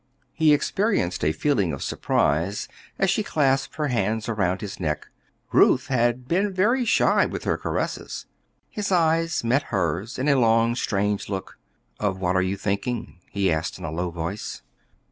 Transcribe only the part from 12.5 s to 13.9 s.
thinking?" he asked in